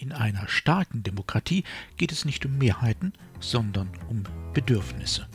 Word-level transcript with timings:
In 0.00 0.12
einer 0.12 0.46
starken 0.46 1.02
Demokratie 1.02 1.64
geht 1.96 2.12
es 2.12 2.24
nicht 2.24 2.46
um 2.46 2.56
Mehrheiten, 2.56 3.12
sondern 3.40 3.90
um 4.08 4.22
Bedürfnisse. 4.54 5.26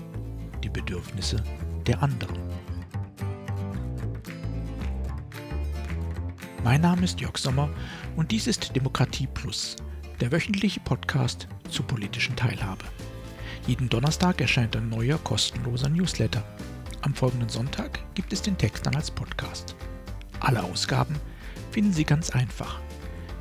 Die 0.63 0.69
Bedürfnisse 0.69 1.43
der 1.85 2.01
anderen. 2.01 2.39
Mein 6.63 6.79
Name 6.79 7.03
ist 7.03 7.19
Jörg 7.19 7.37
Sommer 7.37 7.69
und 8.15 8.31
dies 8.31 8.47
ist 8.47 8.73
Demokratie 8.73 9.27
Plus, 9.27 9.75
der 10.21 10.31
wöchentliche 10.31 10.79
Podcast 10.79 11.49
zur 11.69 11.85
politischen 11.85 12.37
Teilhabe. 12.37 12.85
Jeden 13.67 13.89
Donnerstag 13.89 14.39
erscheint 14.39 14.77
ein 14.77 14.87
neuer 14.87 15.17
kostenloser 15.17 15.89
Newsletter. 15.89 16.41
Am 17.01 17.13
folgenden 17.13 17.49
Sonntag 17.49 17.99
gibt 18.15 18.31
es 18.31 18.41
den 18.41 18.57
Text 18.57 18.85
dann 18.85 18.95
als 18.95 19.11
Podcast. 19.11 19.75
Alle 20.39 20.63
Ausgaben 20.63 21.17
finden 21.71 21.91
Sie 21.91 22.05
ganz 22.05 22.29
einfach 22.29 22.79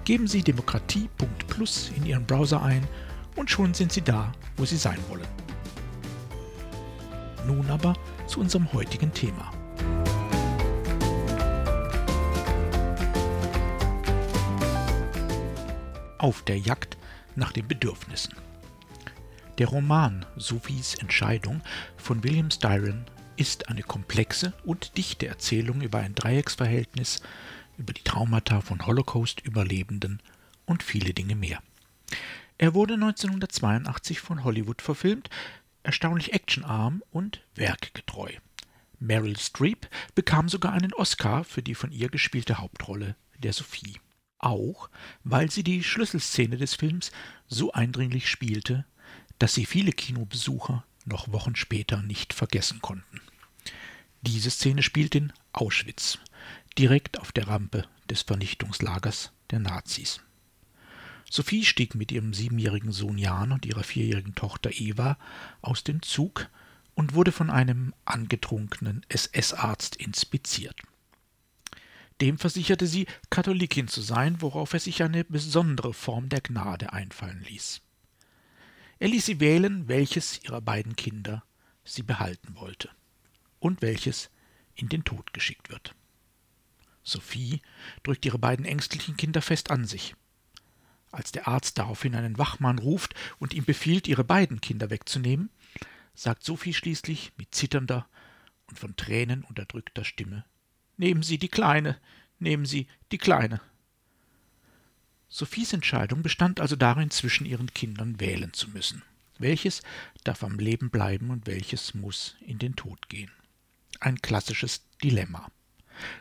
Geben 0.04 0.26
Sie 0.26 0.42
demokratie.plus 0.42 1.92
in 1.96 2.04
Ihren 2.04 2.26
Browser 2.26 2.60
ein 2.60 2.86
und 3.36 3.50
schon 3.50 3.72
sind 3.72 3.93
Sie 3.93 4.02
da, 4.02 4.32
wo 4.56 4.64
Sie 4.64 4.76
sein 4.76 4.98
wollen. 5.08 5.29
Nun 7.46 7.70
aber 7.70 7.94
zu 8.26 8.40
unserem 8.40 8.72
heutigen 8.72 9.12
Thema. 9.12 9.52
Auf 16.18 16.43
der 16.43 16.58
Jagd 16.58 16.96
nach 17.36 17.52
den 17.52 17.68
Bedürfnissen. 17.68 18.34
Der 19.58 19.68
Roman 19.68 20.26
Sophies 20.36 20.96
Entscheidung 20.96 21.60
von 21.96 22.24
William 22.24 22.50
Styron 22.50 23.04
ist 23.36 23.68
eine 23.68 23.82
komplexe 23.82 24.52
und 24.64 24.96
dichte 24.96 25.26
Erzählung 25.26 25.80
über 25.80 25.98
ein 25.98 26.14
Dreiecksverhältnis 26.14 27.22
über 27.79 27.93
die 27.93 28.04
Traumata 28.04 28.61
von 28.61 28.86
Holocaust-Überlebenden 28.86 30.21
und 30.67 30.82
viele 30.82 31.14
Dinge 31.14 31.35
mehr. 31.35 31.63
Er 32.58 32.75
wurde 32.75 32.94
1982 32.94 34.20
von 34.20 34.44
Hollywood 34.44 34.83
verfilmt, 34.83 35.30
erstaunlich 35.83 36.33
actionarm 36.33 37.02
und 37.11 37.42
werkgetreu. 37.55 38.33
Meryl 38.98 39.36
Streep 39.36 39.88
bekam 40.14 40.48
sogar 40.48 40.72
einen 40.72 40.92
Oscar 40.94 41.44
für 41.44 41.62
die 41.62 41.74
von 41.74 41.91
ihr 41.91 42.08
gespielte 42.08 42.58
Hauptrolle 42.58 43.16
der 43.38 43.52
Sophie. 43.52 43.98
Auch 44.39 44.89
weil 45.24 45.50
sie 45.50 45.64
die 45.64 45.83
Schlüsselszene 45.83 46.56
des 46.56 46.74
Films 46.74 47.11
so 47.48 47.72
eindringlich 47.72 48.28
spielte, 48.28 48.84
dass 49.39 49.55
sie 49.55 49.66
viele 49.66 49.92
Kinobesucher 49.92 50.84
noch 51.05 51.33
Wochen 51.33 51.56
später 51.56 52.02
nicht 52.02 52.33
vergessen 52.33 52.80
konnten. 52.80 53.20
Diese 54.20 54.50
Szene 54.50 54.83
spielt 54.83 55.16
in 55.16 55.33
Auschwitz, 55.52 56.18
direkt 56.78 57.20
auf 57.20 57.32
der 57.32 57.48
Rampe 57.48 57.86
des 58.08 58.22
Vernichtungslagers 58.22 59.32
der 59.50 59.58
Nazis. 59.58 60.20
Sophie 61.30 61.64
stieg 61.64 61.94
mit 61.94 62.12
ihrem 62.12 62.34
siebenjährigen 62.34 62.92
Sohn 62.92 63.16
Jan 63.16 63.52
und 63.52 63.64
ihrer 63.64 63.84
vierjährigen 63.84 64.34
Tochter 64.34 64.70
Eva 64.72 65.16
aus 65.62 65.82
dem 65.82 66.02
Zug 66.02 66.48
und 66.94 67.14
wurde 67.14 67.32
von 67.32 67.48
einem 67.48 67.94
angetrunkenen 68.04 69.04
SS-Arzt 69.08 69.96
inspiziert. 69.96 70.78
Dem 72.20 72.38
versicherte 72.38 72.86
sie, 72.86 73.06
Katholikin 73.30 73.88
zu 73.88 74.02
sein, 74.02 74.42
worauf 74.42 74.74
er 74.74 74.80
sich 74.80 75.02
eine 75.02 75.24
besondere 75.24 75.94
Form 75.94 76.28
der 76.28 76.40
Gnade 76.40 76.92
einfallen 76.92 77.42
ließ. 77.48 77.80
Er 78.98 79.08
ließ 79.08 79.26
sie 79.26 79.40
wählen, 79.40 79.88
welches 79.88 80.44
ihrer 80.44 80.60
beiden 80.60 80.96
Kinder 80.96 81.42
sie 81.84 82.02
behalten 82.02 82.54
wollte 82.54 82.90
und 83.58 83.82
welches 83.82 84.30
in 84.74 84.88
den 84.88 85.02
Tod 85.02 85.32
geschickt 85.32 85.70
wird. 85.70 85.94
Sophie 87.03 87.61
drückt 88.03 88.25
ihre 88.25 88.39
beiden 88.39 88.64
ängstlichen 88.64 89.17
Kinder 89.17 89.42
fest 89.42 89.70
an 89.70 89.84
sich. 89.84 90.14
Als 91.11 91.33
der 91.33 91.48
Arzt 91.48 91.78
daraufhin 91.78 92.14
einen 92.14 92.39
Wachmann 92.39 92.78
ruft 92.78 93.14
und 93.39 93.55
ihm 93.55 93.64
befiehlt, 93.64 94.08
ihre 94.08 94.25
beiden 94.25 94.61
Kinder 94.61 94.91
wegzunehmen, 94.91 95.50
sagt 96.14 96.45
Sophie 96.45 96.75
schließlich 96.75 97.33
mit 97.36 97.55
zitternder 97.55 98.08
und 98.69 98.78
von 98.78 98.97
Tränen 98.97 99.45
unterdrückter 99.45 100.05
Stimme 100.05 100.45
Nehmen 100.96 101.23
Sie 101.23 101.39
die 101.39 101.48
Kleine, 101.48 101.98
nehmen 102.39 102.64
Sie 102.67 102.86
die 103.11 103.18
Kleine. 103.18 103.61
Sophies 105.29 105.73
Entscheidung 105.73 106.23
bestand 106.23 106.61
also 106.61 106.77
darin, 106.77 107.11
zwischen 107.11 107.46
ihren 107.46 107.73
Kindern 107.73 108.20
wählen 108.20 108.52
zu 108.52 108.68
müssen. 108.68 109.02
Welches 109.39 109.83
darf 110.24 110.45
am 110.45 110.58
Leben 110.58 110.91
bleiben 110.91 111.30
und 111.30 111.46
welches 111.46 111.95
muss 111.95 112.36
in 112.41 112.58
den 112.58 112.77
Tod 112.77 113.08
gehen. 113.08 113.30
Ein 113.98 114.20
klassisches 114.20 114.85
Dilemma. 115.02 115.51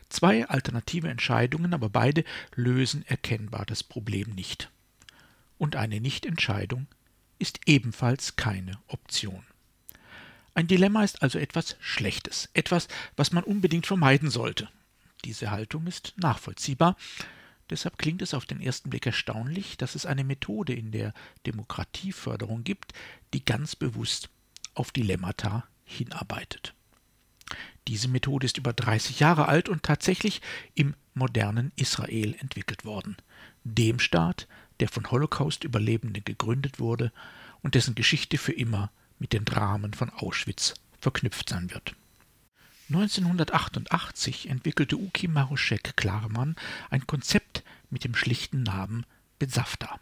Zwei 0.09 0.47
alternative 0.47 1.09
Entscheidungen, 1.09 1.73
aber 1.73 1.89
beide 1.89 2.23
lösen 2.55 3.05
erkennbar 3.07 3.65
das 3.65 3.83
Problem 3.83 4.29
nicht. 4.31 4.69
Und 5.57 5.75
eine 5.75 6.01
Nichtentscheidung 6.01 6.87
ist 7.39 7.59
ebenfalls 7.65 8.35
keine 8.35 8.79
Option. 8.87 9.43
Ein 10.53 10.67
Dilemma 10.67 11.03
ist 11.03 11.21
also 11.23 11.39
etwas 11.39 11.77
Schlechtes, 11.79 12.49
etwas, 12.53 12.87
was 13.15 13.31
man 13.31 13.43
unbedingt 13.43 13.87
vermeiden 13.87 14.29
sollte. 14.29 14.69
Diese 15.23 15.51
Haltung 15.51 15.87
ist 15.87 16.13
nachvollziehbar, 16.17 16.97
deshalb 17.69 17.97
klingt 17.97 18.21
es 18.21 18.33
auf 18.33 18.45
den 18.45 18.59
ersten 18.59 18.89
Blick 18.89 19.05
erstaunlich, 19.05 19.77
dass 19.77 19.95
es 19.95 20.05
eine 20.05 20.23
Methode 20.23 20.73
in 20.73 20.91
der 20.91 21.13
Demokratieförderung 21.45 22.63
gibt, 22.63 22.93
die 23.33 23.45
ganz 23.45 23.75
bewusst 23.75 24.29
auf 24.73 24.91
Dilemmata 24.91 25.65
hinarbeitet. 25.83 26.73
Diese 27.87 28.07
Methode 28.07 28.45
ist 28.45 28.57
über 28.57 28.73
30 28.73 29.19
Jahre 29.19 29.47
alt 29.47 29.69
und 29.69 29.83
tatsächlich 29.83 30.41
im 30.75 30.95
modernen 31.13 31.71
Israel 31.75 32.35
entwickelt 32.39 32.85
worden, 32.85 33.17
dem 33.63 33.99
Staat, 33.99 34.47
der 34.79 34.87
von 34.87 35.09
Holocaust-Überlebenden 35.09 36.23
gegründet 36.23 36.79
wurde 36.79 37.11
und 37.61 37.75
dessen 37.75 37.95
Geschichte 37.95 38.37
für 38.37 38.53
immer 38.53 38.91
mit 39.19 39.33
den 39.33 39.45
Dramen 39.45 39.93
von 39.93 40.09
Auschwitz 40.09 40.73
verknüpft 40.99 41.49
sein 41.49 41.71
wird. 41.71 41.95
1988 42.89 44.49
entwickelte 44.49 44.97
Uki 44.97 45.27
Maruschek 45.27 45.95
Klarmann 45.95 46.55
ein 46.89 47.07
Konzept 47.07 47.63
mit 47.89 48.03
dem 48.03 48.15
schlichten 48.15 48.63
Namen 48.63 49.05
Besafta. 49.39 49.99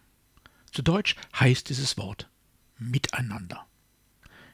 Zu 0.72 0.82
Deutsch 0.82 1.16
heißt 1.40 1.70
dieses 1.70 1.98
Wort 1.98 2.28
Miteinander. 2.78 3.69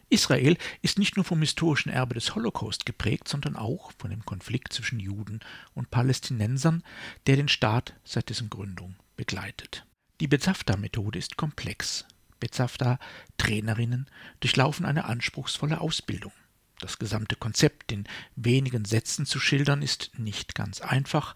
Israel 0.10 0.58
ist 0.82 1.00
nicht 1.00 1.16
nur 1.16 1.26
vom 1.26 1.40
historischen 1.40 1.90
Erbe 1.90 2.14
des 2.14 2.36
Holocaust 2.36 2.86
geprägt, 2.86 3.28
sondern 3.28 3.56
auch 3.56 3.92
von 3.98 4.12
dem 4.12 4.24
Konflikt 4.26 4.72
zwischen 4.72 5.00
Juden 5.00 5.40
und 5.74 5.92
Palästinensern, 5.92 6.84
der 7.28 7.36
den 7.36 7.48
Staat 7.48 7.94
seit 8.04 8.30
dessen 8.30 8.50
Gründung 8.50 8.96
begleitet. 9.16 9.86
Die 10.20 10.28
Bezafta-Methode 10.28 11.20
ist 11.20 11.38
komplex. 11.38 12.06
Bezafta-Trainerinnen 12.40 14.08
durchlaufen 14.40 14.86
eine 14.86 15.06
anspruchsvolle 15.06 15.82
Ausbildung. 15.82 16.32
Das 16.80 17.00
gesamte 17.00 17.36
Konzept 17.36 17.92
in 17.92 18.06
wenigen 18.36 18.86
Sätzen 18.86 19.26
zu 19.26 19.40
schildern 19.40 19.82
ist 19.82 20.12
nicht 20.18 20.56
ganz 20.56 20.82
einfach, 20.82 21.36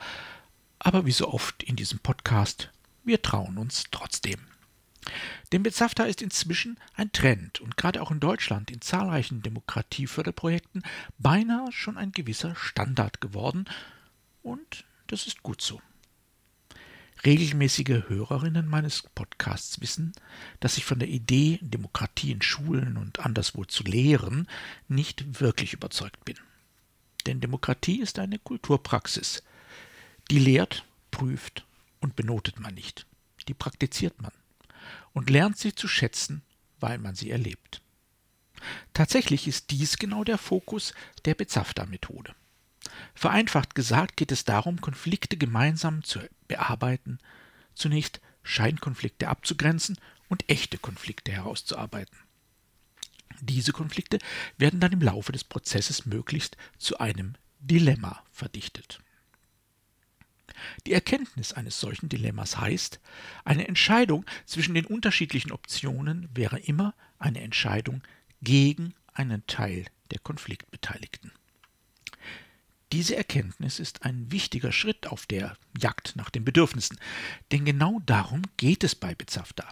aber 0.80 1.06
wie 1.06 1.12
so 1.12 1.28
oft 1.30 1.63
in 1.63 1.75
diesem 1.75 2.00
Podcast, 2.00 2.72
wir 3.03 3.22
trauen 3.22 3.57
uns 3.57 3.86
trotzdem. 3.91 4.40
Denn 5.52 5.64
Bezafta 5.64 6.03
ist 6.03 6.22
inzwischen 6.22 6.78
ein 6.96 7.12
Trend 7.12 7.59
und 7.62 7.78
gerade 7.78 8.02
auch 8.02 8.12
in 8.12 8.20
Deutschland 8.20 8.72
in 8.72 8.81
zahlreichen 8.81 9.42
Demokratieförderprojekten 9.42 10.84
beinahe 11.18 11.72
schon 11.72 11.97
ein 11.97 12.12
gewisser 12.12 12.56
Standard 12.56 13.22
geworden 13.22 13.66
und 14.44 14.86
das 15.08 15.28
ist 15.28 15.44
gut 15.44 15.62
so. 15.62 15.81
Regelmäßige 17.25 18.03
Hörerinnen 18.08 18.68
meines 18.68 19.03
Podcasts 19.14 19.81
wissen, 19.81 20.14
dass 20.62 20.78
ich 20.78 20.86
von 20.86 21.00
der 21.00 21.09
Idee, 21.09 21.59
Demokratie 21.62 22.31
in 22.31 22.42
Schulen 22.42 22.96
und 22.96 23.19
anderswo 23.19 23.66
zu 23.66 23.84
lehren, 23.84 24.48
nicht 24.88 25.42
wirklich 25.42 25.74
überzeugt 25.74 26.24
bin. 26.24 26.38
Denn 27.25 27.42
Demokratie 27.42 28.00
ist 28.00 28.19
eine 28.19 28.40
Kulturpraxis. 28.40 29.44
Die 30.31 30.40
lehrt, 30.40 30.86
prüft 31.12 31.66
und 32.00 32.16
benotet 32.16 32.59
man 32.59 32.74
nicht. 32.74 33.06
Die 33.50 33.53
praktiziert 33.53 34.22
man 34.22 34.31
und 35.13 35.30
lernt 35.30 35.58
sie 35.58 35.74
zu 35.74 35.88
schätzen, 35.88 36.44
weil 36.80 36.98
man 36.98 37.16
sie 37.16 37.31
erlebt. 37.31 37.81
Tatsächlich 38.94 39.48
ist 39.48 39.72
dies 39.72 39.98
genau 39.98 40.24
der 40.24 40.38
Fokus 40.38 40.94
der 41.25 41.36
Bezafta-Methode. 41.36 42.36
Vereinfacht 43.13 43.75
gesagt 43.75 44.18
geht 44.18 44.31
es 44.31 44.46
darum, 44.46 44.81
Konflikte 44.81 45.38
gemeinsam 45.38 46.04
zu 46.04 46.19
bearbeiten, 46.48 47.19
zunächst 47.74 48.19
Scheinkonflikte 48.44 49.28
abzugrenzen 49.28 49.98
und 50.28 50.50
echte 50.50 50.78
Konflikte 50.78 51.31
herauszuarbeiten. 51.31 52.18
Diese 53.42 53.72
Konflikte 53.72 54.19
werden 54.58 54.80
dann 54.80 54.92
im 54.92 55.02
Laufe 55.02 55.31
des 55.31 55.44
Prozesses 55.44 56.06
möglichst 56.06 56.58
zu 56.78 57.00
einem 57.00 57.36
Dilemma 57.60 58.24
verdichtet. 58.31 59.00
Die 60.86 60.94
Erkenntnis 60.94 61.54
eines 61.54 61.80
solchen 61.80 62.10
Dilemmas 62.10 62.60
heißt, 62.60 63.00
eine 63.44 63.68
Entscheidung 63.68 64.25
zwischen 64.46 64.75
den 64.75 64.86
unterschiedlichen 64.86 65.51
Optionen 65.51 66.30
wäre 66.34 66.60
immer 66.60 66.94
eine 67.18 67.42
Entscheidung 67.42 68.01
gegen 68.42 68.94
einen 69.13 69.46
Teil 69.48 69.86
der 70.12 70.19
Konfliktbeteiligten. 70.19 71.31
Diese 72.92 73.16
Erkenntnis 73.16 73.80
ist 73.80 74.04
ein 74.04 74.31
wichtiger 74.31 74.72
Schritt 74.72 75.07
auf 75.07 75.28
der 75.28 75.56
Jagd 75.80 76.16
nach 76.16 76.31
den 76.31 76.44
Bedürfnissen, 76.44 76.98
denn 77.51 77.63
genau 77.63 78.00
darum 78.06 78.42
geht 78.57 78.84
es 78.84 78.96
bei 78.96 79.13
Bezafta. 79.13 79.69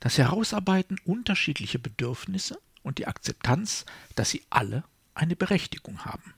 Das 0.00 0.18
Herausarbeiten 0.18 0.98
unterschiedlicher 1.04 1.78
Bedürfnisse 1.78 2.60
und 2.82 2.98
die 2.98 3.06
Akzeptanz, 3.06 3.86
dass 4.16 4.30
sie 4.30 4.44
alle 4.50 4.84
eine 5.14 5.34
Berechtigung 5.34 6.04
haben. 6.04 6.34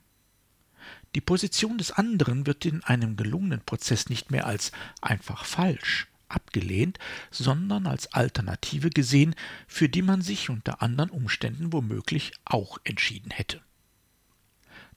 Die 1.14 1.20
Position 1.20 1.76
des 1.78 1.90
anderen 1.90 2.46
wird 2.46 2.64
in 2.64 2.84
einem 2.84 3.16
gelungenen 3.16 3.60
Prozess 3.60 4.08
nicht 4.08 4.30
mehr 4.30 4.46
als 4.46 4.70
einfach 5.00 5.44
falsch 5.44 6.06
abgelehnt, 6.28 6.98
sondern 7.32 7.88
als 7.88 8.12
Alternative 8.12 8.90
gesehen, 8.90 9.34
für 9.66 9.88
die 9.88 10.02
man 10.02 10.22
sich 10.22 10.48
unter 10.48 10.82
anderen 10.82 11.10
Umständen 11.10 11.72
womöglich 11.72 12.32
auch 12.44 12.78
entschieden 12.84 13.32
hätte. 13.32 13.60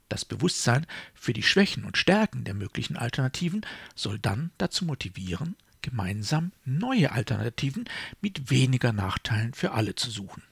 Das 0.10 0.26
Bewusstsein 0.26 0.86
für 1.16 1.34
die 1.34 1.42
Schwächen 1.42 1.86
und 1.86 1.98
Stärken 1.98 2.44
der 2.44 2.54
möglichen 2.54 2.98
Alternativen 2.98 3.66
soll 3.96 4.20
dann 4.20 4.52
dazu 4.60 4.86
motivieren, 4.86 5.56
gemeinsam 5.82 6.52
neue 6.66 7.12
Alternativen 7.12 7.86
mit 8.22 8.52
weniger 8.52 8.94
Nachteilen 8.94 9.56
für 9.56 9.72
alle 9.72 9.96
zu 9.96 10.12
suchen. 10.12 10.44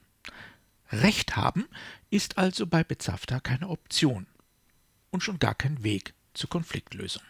Recht 0.90 1.36
haben 1.36 1.66
ist 2.10 2.38
also 2.38 2.66
bei 2.66 2.82
Bezafta 2.82 3.38
keine 3.38 3.68
Option 3.68 4.26
und 5.12 5.22
schon 5.22 5.38
gar 5.38 5.54
kein 5.54 5.84
Weg 5.84 6.14
zur 6.34 6.50
Konfliktlösung. 6.50 7.22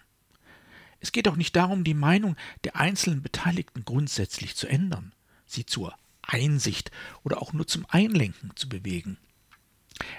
Es 1.00 1.12
geht 1.12 1.28
auch 1.28 1.36
nicht 1.36 1.54
darum, 1.56 1.84
die 1.84 1.94
Meinung 1.94 2.36
der 2.64 2.76
einzelnen 2.76 3.22
Beteiligten 3.22 3.84
grundsätzlich 3.84 4.54
zu 4.56 4.68
ändern, 4.68 5.12
sie 5.46 5.66
zur 5.66 5.94
Einsicht 6.22 6.90
oder 7.24 7.42
auch 7.42 7.52
nur 7.52 7.66
zum 7.66 7.84
Einlenken 7.88 8.52
zu 8.54 8.68
bewegen. 8.68 9.18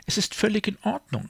Es 0.06 0.18
ist 0.18 0.36
völlig 0.36 0.68
in 0.68 0.78
Ordnung, 0.84 1.30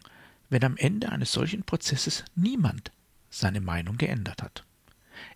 wenn 0.50 0.64
am 0.64 0.76
Ende 0.78 1.10
eines 1.10 1.32
solchen 1.32 1.64
Prozesses 1.64 2.26
niemand 2.36 2.92
seine 3.30 3.62
Meinung 3.62 3.98
geändert 3.98 4.42
hat. 4.42 4.66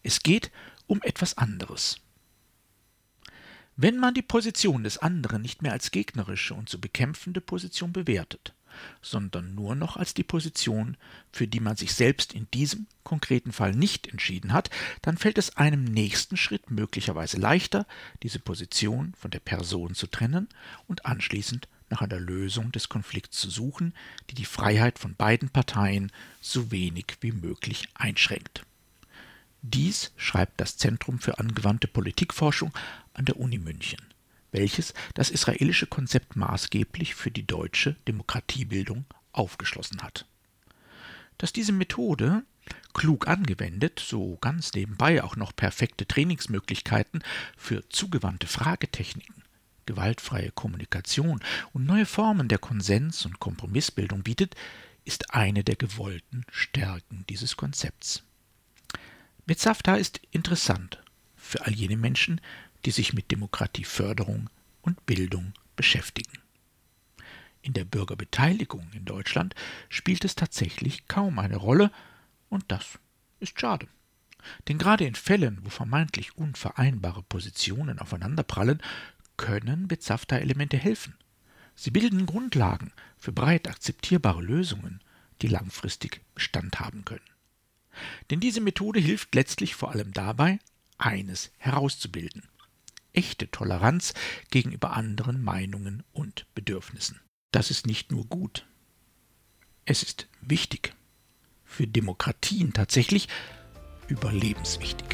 Es 0.03 0.21
geht 0.21 0.51
um 0.87 1.01
etwas 1.03 1.37
anderes. 1.37 1.99
Wenn 3.75 3.97
man 3.97 4.15
die 4.15 4.23
Position 4.23 4.83
des 4.83 4.97
anderen 4.97 5.43
nicht 5.43 5.61
mehr 5.61 5.73
als 5.73 5.91
gegnerische 5.91 6.55
und 6.55 6.67
zu 6.67 6.81
bekämpfende 6.81 7.41
Position 7.41 7.93
bewertet, 7.93 8.55
sondern 9.01 9.55
nur 9.55 9.75
noch 9.75 9.97
als 9.97 10.13
die 10.13 10.23
Position, 10.23 10.97
für 11.31 11.47
die 11.47 11.59
man 11.59 11.75
sich 11.75 11.93
selbst 11.93 12.33
in 12.33 12.47
diesem 12.51 12.87
konkreten 13.03 13.51
Fall 13.51 13.71
nicht 13.71 14.07
entschieden 14.07 14.53
hat, 14.53 14.69
dann 15.01 15.17
fällt 15.17 15.37
es 15.37 15.55
einem 15.57 15.83
nächsten 15.83 16.37
Schritt 16.37 16.69
möglicherweise 16.69 17.37
leichter, 17.37 17.85
diese 18.23 18.39
Position 18.39 19.13
von 19.17 19.31
der 19.31 19.39
Person 19.39 19.95
zu 19.95 20.07
trennen 20.07 20.49
und 20.87 21.05
anschließend 21.05 21.67
nach 21.89 22.01
einer 22.01 22.19
Lösung 22.19 22.71
des 22.71 22.89
Konflikts 22.89 23.39
zu 23.39 23.49
suchen, 23.49 23.93
die 24.29 24.35
die 24.35 24.45
Freiheit 24.45 24.99
von 24.99 25.15
beiden 25.15 25.49
Parteien 25.49 26.11
so 26.41 26.71
wenig 26.71 27.05
wie 27.21 27.31
möglich 27.31 27.87
einschränkt. 27.93 28.65
Dies 29.61 30.11
schreibt 30.17 30.61
das 30.61 30.77
Zentrum 30.77 31.19
für 31.19 31.39
angewandte 31.39 31.87
Politikforschung 31.87 32.71
an 33.13 33.25
der 33.25 33.39
Uni 33.39 33.57
München, 33.57 34.01
welches 34.51 34.93
das 35.13 35.29
israelische 35.29 35.87
Konzept 35.87 36.35
maßgeblich 36.35 37.15
für 37.15 37.31
die 37.31 37.45
deutsche 37.45 37.95
Demokratiebildung 38.07 39.05
aufgeschlossen 39.31 40.01
hat. 40.01 40.25
Dass 41.37 41.53
diese 41.53 41.71
Methode 41.71 42.43
klug 42.93 43.27
angewendet, 43.27 44.03
so 44.03 44.37
ganz 44.41 44.73
nebenbei 44.73 45.23
auch 45.23 45.35
noch 45.35 45.55
perfekte 45.55 46.07
Trainingsmöglichkeiten 46.07 47.23
für 47.55 47.87
zugewandte 47.89 48.47
Fragetechniken 48.47 49.43
gewaltfreie 49.87 50.51
Kommunikation 50.51 51.41
und 51.73 51.85
neue 51.85 52.05
Formen 52.05 52.47
der 52.47 52.59
Konsens- 52.59 53.25
und 53.25 53.39
Kompromissbildung 53.39 54.21
bietet, 54.21 54.55
ist 55.05 55.33
eine 55.33 55.63
der 55.63 55.75
gewollten 55.77 56.45
Stärken 56.51 57.25
dieses 57.29 57.57
Konzepts. 57.57 58.23
Mezafta 59.45 59.95
ist 59.95 60.19
interessant 60.31 61.01
für 61.35 61.65
all 61.65 61.73
jene 61.73 61.97
Menschen, 61.97 62.41
die 62.85 62.91
sich 62.91 63.13
mit 63.13 63.31
Demokratieförderung 63.31 64.49
und 64.81 65.05
Bildung 65.05 65.53
beschäftigen. 65.75 66.39
In 67.61 67.73
der 67.73 67.85
Bürgerbeteiligung 67.85 68.87
in 68.93 69.05
Deutschland 69.05 69.53
spielt 69.89 70.23
es 70.23 70.35
tatsächlich 70.35 71.07
kaum 71.07 71.39
eine 71.39 71.57
Rolle, 71.57 71.91
und 72.49 72.63
das 72.69 72.99
ist 73.39 73.59
schade. 73.59 73.87
Denn 74.67 74.77
gerade 74.77 75.05
in 75.05 75.15
Fällen, 75.15 75.59
wo 75.63 75.69
vermeintlich 75.69 76.37
unvereinbare 76.37 77.23
Positionen 77.23 77.99
aufeinanderprallen, 77.99 78.81
können 79.35 79.87
Bezafta-Elemente 79.87 80.77
helfen. 80.77 81.15
Sie 81.75 81.91
bilden 81.91 82.25
Grundlagen 82.25 82.93
für 83.17 83.33
breit 83.33 83.67
akzeptierbare 83.67 84.41
Lösungen, 84.41 85.01
die 85.41 85.47
langfristig 85.47 86.21
Bestand 86.33 86.79
haben 86.79 87.03
können. 87.03 87.19
Denn 88.29 88.39
diese 88.39 88.61
Methode 88.61 88.99
hilft 88.99 89.35
letztlich 89.35 89.75
vor 89.75 89.91
allem 89.91 90.13
dabei, 90.13 90.59
eines 90.97 91.51
herauszubilden 91.57 92.43
echte 93.17 93.49
Toleranz 93.49 94.13
gegenüber 94.51 94.93
anderen 94.93 95.43
Meinungen 95.43 96.03
und 96.13 96.45
Bedürfnissen. 96.53 97.19
Das 97.51 97.71
ist 97.71 97.87
nicht 97.87 98.11
nur 98.11 98.25
gut, 98.25 98.67
es 99.85 100.03
ist 100.03 100.27
wichtig, 100.41 100.93
für 101.63 101.87
Demokratien 101.87 102.73
tatsächlich 102.73 103.29
überlebenswichtig. 104.09 105.06